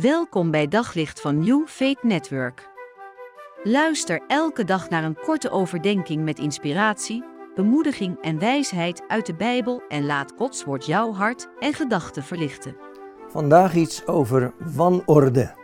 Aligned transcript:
Welkom 0.00 0.50
bij 0.50 0.68
Daglicht 0.68 1.20
van 1.20 1.38
New 1.38 1.66
Faith 1.66 2.02
Network. 2.02 2.68
Luister 3.62 4.22
elke 4.26 4.64
dag 4.64 4.88
naar 4.88 5.04
een 5.04 5.18
korte 5.24 5.50
overdenking 5.50 6.24
met 6.24 6.38
inspiratie, 6.38 7.24
bemoediging 7.54 8.20
en 8.20 8.38
wijsheid 8.38 9.02
uit 9.08 9.26
de 9.26 9.34
Bijbel 9.34 9.82
en 9.88 10.06
laat 10.06 10.32
Gods 10.36 10.64
woord 10.64 10.86
jouw 10.86 11.12
hart 11.12 11.48
en 11.58 11.74
gedachten 11.74 12.22
verlichten. 12.22 12.76
Vandaag 13.28 13.74
iets 13.74 14.06
over 14.06 14.54
wanorde. 14.74 15.54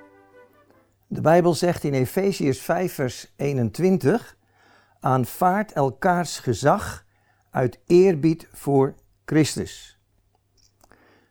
De 1.07 1.21
Bijbel 1.21 1.55
zegt 1.55 1.85
in 1.85 1.95
Efeziërs 1.95 2.61
5 2.61 2.95
vers 2.95 3.33
21: 3.37 4.37
Aanvaard 5.01 5.73
elkaars 5.73 6.39
gezag 6.39 7.05
uit 7.51 7.81
eerbied 7.87 8.49
voor 8.53 8.95
Christus. 9.25 9.99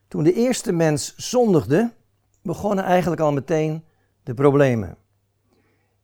Toen 0.07 0.23
de 0.23 0.33
eerste 0.33 0.71
mens 0.71 1.15
zondigde, 1.15 1.99
begonnen 2.41 2.83
eigenlijk 2.83 3.21
al 3.21 3.31
meteen 3.31 3.83
de 4.23 4.33
problemen. 4.33 4.97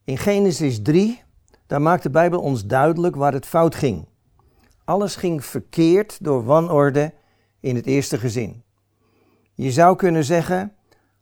In 0.04 0.18
Genesis 0.18 0.82
3, 0.82 1.22
daar 1.66 1.82
maakt 1.82 2.02
de 2.02 2.10
Bijbel 2.10 2.40
ons 2.40 2.66
duidelijk 2.66 3.16
waar 3.16 3.32
het 3.32 3.46
fout 3.46 3.74
ging. 3.74 4.06
Alles 4.84 5.16
ging 5.16 5.44
verkeerd 5.44 6.24
door 6.24 6.44
wanorde 6.44 7.12
in 7.60 7.76
het 7.76 7.86
eerste 7.86 8.18
gezin. 8.18 8.62
Je 9.54 9.72
zou 9.72 9.96
kunnen 9.96 10.24
zeggen, 10.24 10.72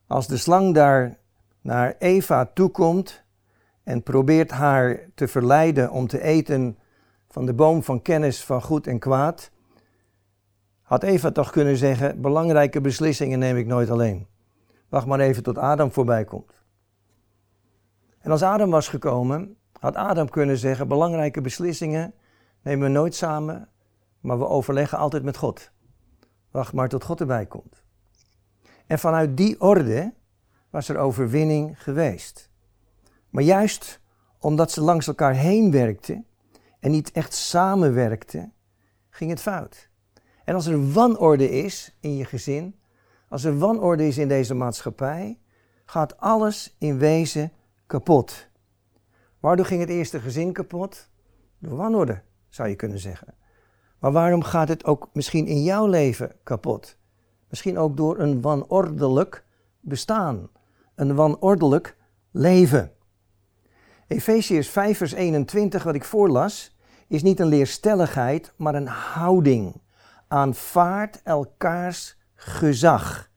als 0.07 0.27
de 0.27 0.37
slang 0.37 0.75
daar 0.75 1.19
naar 1.61 1.95
Eva 1.99 2.51
toekomt 2.55 3.25
en 3.83 4.03
probeert 4.03 4.51
haar 4.51 5.01
te 5.15 5.29
verleiden 5.29 5.91
om 5.91 6.07
te 6.07 6.23
eten 6.23 6.79
van 7.29 7.47
de 7.47 7.55
boom 7.55 7.83
van 7.83 8.03
kennis 8.03 8.45
van 8.45 8.63
goed 8.63 8.87
en 8.87 8.99
kwaad, 8.99 9.51
had 10.83 11.03
Eva 11.03 11.31
toch 11.31 11.51
kunnen 11.51 11.77
zeggen: 11.77 12.21
belangrijke 12.21 12.81
beslissingen 12.81 13.39
neem 13.39 13.57
ik 13.57 13.67
nooit 13.67 13.91
alleen. 13.91 14.27
Wacht 14.89 15.07
maar 15.07 15.21
even 15.21 15.43
tot 15.43 15.59
Adam 15.59 15.93
voorbij 15.93 16.25
komt. 16.25 16.53
En 18.19 18.31
als 18.31 18.43
Adam 18.43 18.71
was 18.71 18.89
gekomen, 18.89 19.57
had 19.81 19.97
Adam 19.97 20.29
kunnen 20.29 20.59
zeggen: 20.59 20.89
belangrijke 20.89 21.41
beslissingen 21.41 22.15
nemen 22.63 22.87
we 22.87 22.93
nooit 22.93 23.15
samen, 23.15 23.69
maar 24.21 24.39
we 24.39 24.49
overleggen 24.49 24.99
altijd 24.99 25.23
met 25.23 25.37
God. 25.37 25.71
Wacht 26.51 26.73
maar 26.73 26.89
tot 26.89 27.05
God 27.05 27.21
erbij 27.21 27.47
komt. 27.47 27.85
En 28.87 28.99
vanuit 28.99 29.37
die 29.37 29.61
orde 29.61 30.15
was 30.71 30.89
er 30.89 30.97
overwinning 30.97 31.83
geweest. 31.83 32.51
Maar 33.31 33.43
juist 33.43 34.01
omdat 34.39 34.71
ze 34.71 34.81
langs 34.81 35.07
elkaar 35.07 35.35
heen 35.35 35.71
werkten 35.71 36.27
en 36.81 36.91
niet 36.91 37.13
echt 37.13 37.35
samenwerkten, 37.35 38.53
ging 39.11 39.31
het 39.31 39.41
fout. 39.41 39.89
En 40.45 40.55
als 40.55 40.67
er 40.67 40.93
wanorde 40.93 41.51
is 41.51 41.97
in 42.01 42.17
je 42.17 42.25
gezin, 42.25 42.81
als 43.29 43.45
er 43.45 43.59
wanorde 43.59 44.07
is 44.07 44.19
in 44.19 44.29
deze 44.29 44.55
maatschappij, 44.55 45.39
gaat 45.85 46.19
alles 46.19 46.77
in 46.79 46.99
wezen 46.99 47.53
kapot. 47.87 48.49
Waardoor 49.41 49.67
ging 49.67 49.81
het 49.81 49.91
eerste 49.91 50.21
gezin 50.21 50.53
kapot? 50.53 51.09
Door 51.59 51.77
wanorde, 51.77 52.23
zou 52.49 52.69
je 52.69 52.77
kunnen 52.77 52.99
zeggen. 52.99 53.35
Maar 53.99 54.13
waarom 54.13 54.43
gaat 54.43 54.69
het 54.69 54.85
ook 54.85 55.09
misschien 55.13 55.47
in 55.47 55.63
jouw 55.63 55.87
leven 55.87 56.33
kapot? 56.43 56.99
Misschien 57.49 57.79
ook 57.79 57.97
door 57.97 58.19
een 58.19 58.41
wanordelijk 58.41 59.45
bestaan, 59.81 60.49
een 60.95 61.15
wanordelijk 61.15 61.97
leven. 62.31 62.93
Efeziërs 64.07 64.69
5 64.69 64.99
vers 64.99 65.13
21, 65.13 65.83
wat 65.83 65.95
ik 65.95 66.05
voorlas, 66.05 66.77
is 67.09 67.23
niet 67.23 67.41
een 67.41 67.47
leerstelligheid, 67.47 68.53
maar 68.57 68.75
een 68.75 68.87
houding. 68.87 69.81
Aanvaard 70.29 71.21
elkaars 71.23 72.17
gezag. 72.37 73.31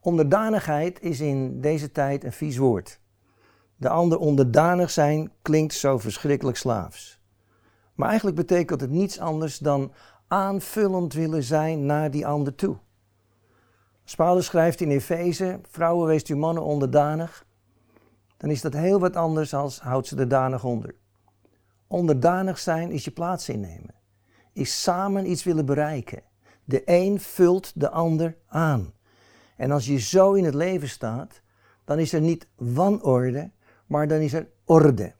Onderdanigheid 0.00 1.02
is 1.02 1.20
in 1.20 1.60
deze 1.60 1.92
tijd 1.92 2.24
een 2.24 2.32
vies 2.32 2.56
woord. 2.56 3.00
De 3.76 3.88
ander 3.88 4.18
onderdanig 4.18 4.90
zijn 4.90 5.32
klinkt 5.42 5.74
zo 5.74 5.98
verschrikkelijk 5.98 6.56
slaafs. 6.56 7.20
Maar 7.94 8.08
eigenlijk 8.08 8.36
betekent 8.36 8.80
het 8.80 8.90
niets 8.90 9.18
anders 9.18 9.58
dan 9.58 9.92
aanvullend 10.28 11.12
willen 11.12 11.42
zijn 11.42 11.86
naar 11.86 12.10
die 12.10 12.26
ander 12.26 12.54
toe. 12.54 12.76
Paulus 14.16 14.46
schrijft 14.46 14.80
in 14.80 14.90
Efeze, 14.90 15.60
vrouwen 15.70 16.06
weest 16.06 16.26
uw 16.26 16.36
mannen 16.36 16.62
onderdanig, 16.62 17.46
dan 18.36 18.50
is 18.50 18.60
dat 18.60 18.72
heel 18.72 19.00
wat 19.00 19.16
anders 19.16 19.54
als 19.54 19.80
houdt 19.80 20.06
ze 20.06 20.16
de 20.16 20.26
danig 20.26 20.64
onder. 20.64 20.94
Onderdanig 21.86 22.58
zijn 22.58 22.90
is 22.90 23.04
je 23.04 23.10
plaats 23.10 23.48
innemen, 23.48 23.94
is 24.52 24.82
samen 24.82 25.30
iets 25.30 25.44
willen 25.44 25.66
bereiken. 25.66 26.22
De 26.68 26.82
een 26.84 27.20
vult 27.20 27.80
de 27.80 27.90
ander 27.90 28.36
aan. 28.46 28.92
En 29.56 29.70
als 29.70 29.86
je 29.86 29.98
zo 29.98 30.32
in 30.32 30.44
het 30.44 30.54
leven 30.54 30.88
staat, 30.88 31.40
dan 31.84 31.98
is 31.98 32.12
er 32.12 32.20
niet 32.20 32.48
wanorde, 32.56 33.50
maar 33.86 34.08
dan 34.08 34.18
is 34.18 34.32
er 34.32 34.48
orde. 34.64 35.14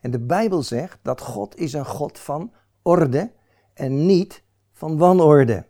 En 0.00 0.10
de 0.10 0.18
Bijbel 0.18 0.62
zegt 0.62 0.98
dat 1.02 1.20
God 1.20 1.56
is 1.56 1.72
een 1.72 1.86
God 1.86 2.18
van 2.18 2.52
orde 2.82 3.32
en 3.74 4.06
niet 4.06 4.42
van 4.72 4.98
wanorde. 4.98 5.66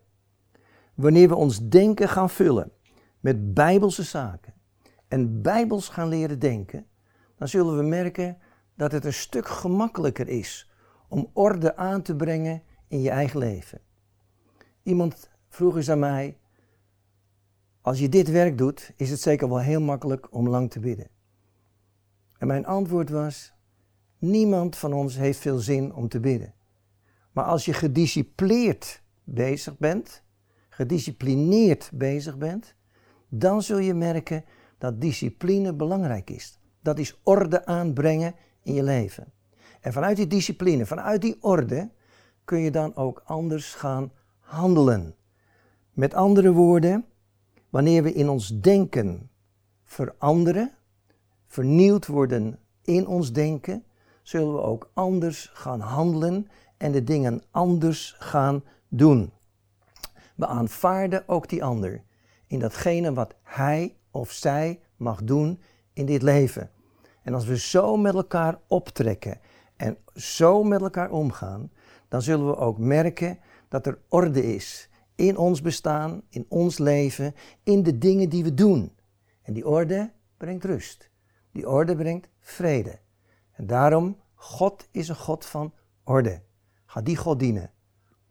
Wanneer 0.94 1.28
we 1.28 1.34
ons 1.34 1.68
denken 1.68 2.08
gaan 2.08 2.30
vullen 2.30 2.72
met 3.20 3.54
bijbelse 3.54 4.02
zaken 4.02 4.54
en 5.08 5.42
bijbels 5.42 5.88
gaan 5.88 6.08
leren 6.08 6.38
denken, 6.38 6.86
dan 7.36 7.48
zullen 7.48 7.76
we 7.76 7.82
merken 7.82 8.38
dat 8.74 8.92
het 8.92 9.04
een 9.04 9.12
stuk 9.12 9.48
gemakkelijker 9.48 10.28
is 10.28 10.70
om 11.08 11.30
orde 11.32 11.76
aan 11.76 12.02
te 12.02 12.16
brengen 12.16 12.62
in 12.88 13.00
je 13.00 13.10
eigen 13.10 13.38
leven. 13.38 13.80
Iemand 14.88 15.28
vroeg 15.48 15.76
eens 15.76 15.90
aan 15.90 15.98
mij, 15.98 16.38
als 17.80 17.98
je 17.98 18.08
dit 18.08 18.30
werk 18.30 18.58
doet, 18.58 18.92
is 18.96 19.10
het 19.10 19.20
zeker 19.20 19.48
wel 19.48 19.58
heel 19.58 19.80
makkelijk 19.80 20.34
om 20.34 20.48
lang 20.48 20.70
te 20.70 20.80
bidden. 20.80 21.08
En 22.38 22.46
mijn 22.46 22.66
antwoord 22.66 23.10
was, 23.10 23.52
niemand 24.18 24.76
van 24.76 24.92
ons 24.92 25.16
heeft 25.16 25.38
veel 25.38 25.58
zin 25.58 25.94
om 25.94 26.08
te 26.08 26.20
bidden. 26.20 26.54
Maar 27.32 27.44
als 27.44 27.64
je 27.64 27.72
gedisciplineerd 27.72 29.02
bezig 29.24 29.78
bent, 29.78 30.22
gedisciplineerd 30.68 31.90
bezig 31.94 32.38
bent, 32.38 32.74
dan 33.28 33.62
zul 33.62 33.78
je 33.78 33.94
merken 33.94 34.44
dat 34.78 35.00
discipline 35.00 35.74
belangrijk 35.74 36.30
is. 36.30 36.58
Dat 36.80 36.98
is 36.98 37.20
orde 37.22 37.66
aanbrengen 37.66 38.34
in 38.62 38.74
je 38.74 38.82
leven. 38.82 39.32
En 39.80 39.92
vanuit 39.92 40.16
die 40.16 40.26
discipline, 40.26 40.86
vanuit 40.86 41.22
die 41.22 41.36
orde, 41.40 41.90
kun 42.44 42.58
je 42.58 42.70
dan 42.70 42.96
ook 42.96 43.22
anders 43.24 43.74
gaan 43.74 44.12
handelen. 44.48 45.14
Met 45.92 46.14
andere 46.14 46.52
woorden, 46.52 47.04
wanneer 47.70 48.02
we 48.02 48.12
in 48.12 48.28
ons 48.28 48.60
denken 48.60 49.30
veranderen, 49.84 50.72
vernieuwd 51.46 52.06
worden 52.06 52.58
in 52.82 53.06
ons 53.06 53.32
denken, 53.32 53.84
zullen 54.22 54.52
we 54.52 54.60
ook 54.60 54.90
anders 54.94 55.50
gaan 55.54 55.80
handelen 55.80 56.48
en 56.76 56.92
de 56.92 57.04
dingen 57.04 57.42
anders 57.50 58.14
gaan 58.18 58.64
doen. 58.88 59.32
We 60.34 60.46
aanvaarden 60.46 61.28
ook 61.28 61.48
die 61.48 61.64
ander 61.64 62.02
in 62.46 62.58
datgene 62.58 63.12
wat 63.12 63.34
hij 63.42 63.96
of 64.10 64.30
zij 64.30 64.80
mag 64.96 65.22
doen 65.22 65.60
in 65.92 66.06
dit 66.06 66.22
leven. 66.22 66.70
En 67.22 67.34
als 67.34 67.44
we 67.44 67.58
zo 67.58 67.96
met 67.96 68.14
elkaar 68.14 68.58
optrekken 68.66 69.40
en 69.76 69.96
zo 70.14 70.64
met 70.64 70.80
elkaar 70.80 71.10
omgaan, 71.10 71.70
dan 72.08 72.22
zullen 72.22 72.46
we 72.46 72.56
ook 72.56 72.78
merken 72.78 73.38
dat 73.68 73.86
er 73.86 73.98
orde 74.08 74.54
is 74.54 74.88
in 75.18 75.36
ons 75.36 75.60
bestaan, 75.60 76.22
in 76.28 76.46
ons 76.48 76.78
leven, 76.78 77.34
in 77.62 77.82
de 77.82 77.98
dingen 77.98 78.28
die 78.28 78.44
we 78.44 78.54
doen. 78.54 78.92
En 79.42 79.52
die 79.52 79.66
orde 79.66 80.10
brengt 80.36 80.64
rust. 80.64 81.10
Die 81.52 81.68
orde 81.68 81.96
brengt 81.96 82.28
vrede. 82.40 82.98
En 83.52 83.66
daarom, 83.66 84.16
God 84.34 84.88
is 84.90 85.08
een 85.08 85.16
God 85.16 85.46
van 85.46 85.72
orde. 86.04 86.42
Ga 86.86 87.00
die 87.00 87.16
God 87.16 87.38
dienen. 87.38 87.70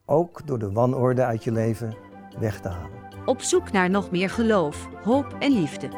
Ook 0.06 0.48
door 0.48 0.60
de 0.60 0.72
wanorde 0.72 1.24
uit 1.24 1.44
je 1.44 1.52
leven 1.52 1.96
weg 2.40 2.62
te 2.62 2.68
halen. 2.68 3.26
Op 3.26 3.42
zoek 3.42 3.72
naar 3.72 3.90
nog 3.90 4.12
meer 4.12 4.30
geloof, 4.30 4.88
hoop 5.04 5.36
en 5.40 5.52
liefde. 5.52 5.90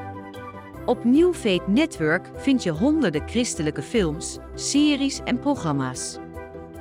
Op 0.85 1.03
New 1.03 1.34
Network 1.67 2.29
vind 2.35 2.64
je 2.64 2.72
honderden 2.72 3.28
christelijke 3.28 3.81
films, 3.81 4.37
series 4.53 5.19
en 5.23 5.40
programma's. 5.40 6.17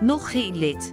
Nog 0.00 0.30
geen 0.30 0.56
lid? 0.56 0.92